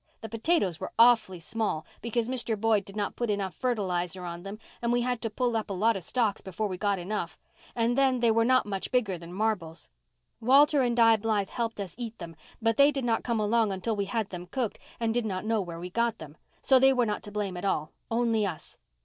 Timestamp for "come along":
13.23-13.71